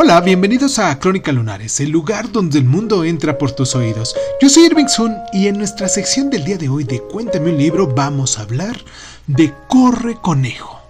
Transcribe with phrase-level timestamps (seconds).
[0.00, 4.14] Hola, bienvenidos a Crónica Lunares, el lugar donde el mundo entra por tus oídos.
[4.40, 7.58] Yo soy Irving Sun y en nuestra sección del día de hoy de Cuéntame un
[7.58, 8.80] libro vamos a hablar
[9.26, 10.80] de Corre Conejo,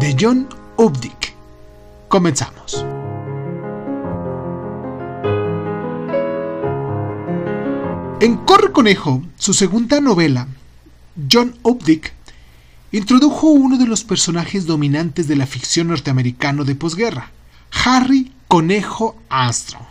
[0.00, 1.34] de John Updike.
[2.08, 2.86] Comenzamos.
[8.20, 10.48] En Corre Conejo, su segunda novela,
[11.30, 12.14] John Updike
[12.92, 17.30] introdujo uno de los personajes dominantes de la ficción norteamericana de posguerra,
[17.84, 19.82] Harry Conejo Armstrong.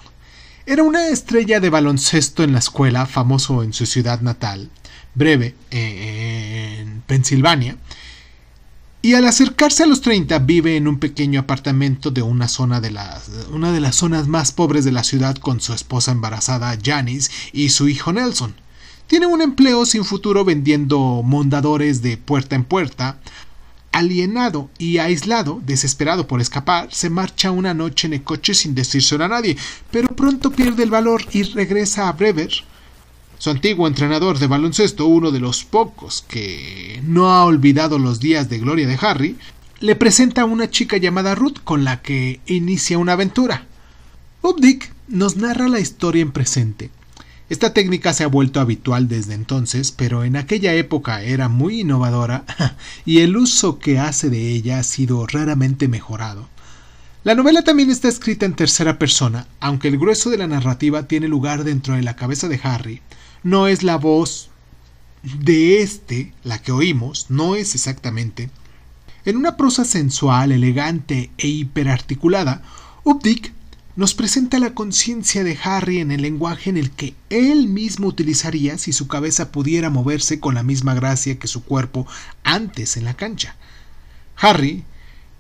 [0.66, 4.70] Era una estrella de baloncesto en la escuela, famoso en su ciudad natal,
[5.16, 7.76] breve, en Pensilvania,
[9.02, 12.92] y al acercarse a los 30 vive en un pequeño apartamento de una zona de
[12.92, 17.30] las, una de las zonas más pobres de la ciudad con su esposa embarazada Janice
[17.52, 18.56] y su hijo Nelson.
[19.08, 23.20] Tiene un empleo sin futuro vendiendo mondadores de puerta en puerta,
[23.94, 29.24] alienado y aislado, desesperado por escapar, se marcha una noche en el coche sin decírselo
[29.24, 29.56] a nadie,
[29.92, 32.52] pero pronto pierde el valor y regresa a Brever,
[33.38, 38.50] su antiguo entrenador de baloncesto, uno de los pocos que no ha olvidado los días
[38.50, 39.38] de gloria de Harry,
[39.80, 43.68] le presenta a una chica llamada Ruth con la que inicia una aventura.
[44.42, 46.90] Bob Dick nos narra la historia en presente,
[47.54, 52.46] esta técnica se ha vuelto habitual desde entonces, pero en aquella época era muy innovadora
[53.06, 56.50] y el uso que hace de ella ha sido raramente mejorado.
[57.24, 61.28] La novela también está escrita en tercera persona, aunque el grueso de la narrativa tiene
[61.28, 63.02] lugar dentro de la cabeza de Harry.
[63.44, 64.50] No es la voz
[65.22, 68.50] de este la que oímos, no es exactamente.
[69.26, 72.64] En una prosa sensual, elegante e hiperarticulada,
[73.04, 73.54] Updike
[73.96, 78.78] nos presenta la conciencia de Harry en el lenguaje en el que él mismo utilizaría
[78.78, 82.08] si su cabeza pudiera moverse con la misma gracia que su cuerpo
[82.44, 83.56] antes en la cancha.
[84.36, 84.84] Harry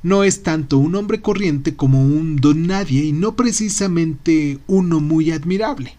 [0.03, 5.31] no es tanto un hombre corriente como un don nadie y no precisamente uno muy
[5.31, 5.97] admirable.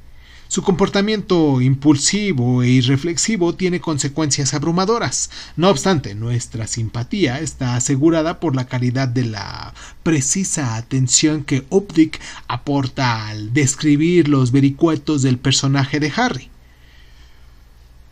[0.54, 5.30] Su comportamiento impulsivo e irreflexivo tiene consecuencias abrumadoras.
[5.56, 9.74] No obstante, nuestra simpatía está asegurada por la calidad de la
[10.04, 16.50] precisa atención que Optic aporta al describir los vericuetos del personaje de Harry.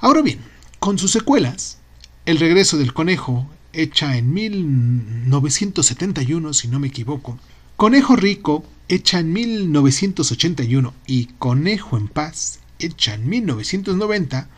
[0.01, 0.41] Ahora bien,
[0.81, 1.79] con sus secuelas,
[2.27, 7.39] El regreso del conejo, hecha en 1971 si no me equivoco,
[7.77, 14.49] Conejo Rico, hecha en 1981, y Conejo en Paz, hecha en 1990,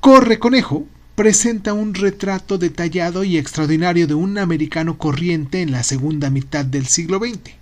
[0.00, 6.30] Corre Conejo presenta un retrato detallado y extraordinario de un americano corriente en la segunda
[6.30, 7.52] mitad del siglo XX.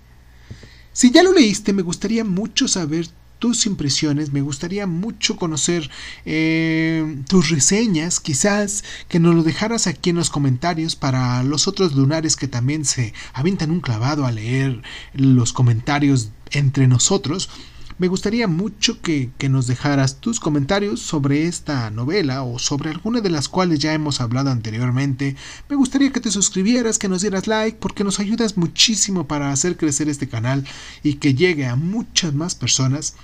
[0.93, 3.07] Si ya lo leíste, me gustaría mucho saber
[3.39, 5.89] tus impresiones, me gustaría mucho conocer
[6.25, 11.95] eh, tus reseñas, quizás que nos lo dejaras aquí en los comentarios para los otros
[11.95, 14.81] lunares que también se avientan un clavado a leer
[15.13, 17.49] los comentarios entre nosotros.
[17.97, 23.19] Me gustaría mucho que, que, nos dejaras tus comentarios sobre esta novela o sobre alguna
[23.19, 25.35] de las cuales ya hemos hablado anteriormente.
[25.67, 29.75] Me gustaría que te suscribieras, que nos dieras like, porque nos ayudas muchísimo para hacer
[29.75, 30.65] crecer este canal
[31.03, 33.15] y que llegue a muchas más personas.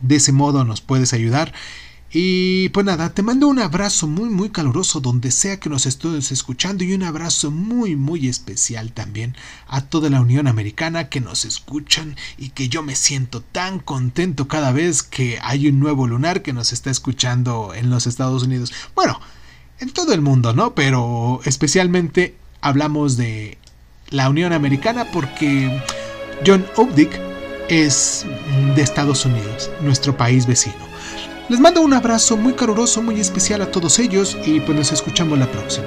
[0.00, 1.52] De ese modo nos puedes ayudar.
[2.12, 6.32] Y pues nada, te mando un abrazo muy muy caluroso donde sea que nos estés
[6.32, 9.36] escuchando y un abrazo muy muy especial también
[9.68, 14.48] a toda la Unión Americana que nos escuchan y que yo me siento tan contento
[14.48, 18.72] cada vez que hay un nuevo lunar que nos está escuchando en los Estados Unidos.
[18.96, 19.20] Bueno,
[19.78, 20.74] en todo el mundo, ¿no?
[20.74, 23.56] Pero especialmente hablamos de
[24.08, 25.80] la Unión Americana porque
[26.44, 27.29] John Updike
[27.70, 28.26] es
[28.74, 30.90] de Estados Unidos, nuestro país vecino.
[31.48, 35.38] Les mando un abrazo muy caluroso, muy especial a todos ellos y pues nos escuchamos
[35.38, 35.86] la próxima.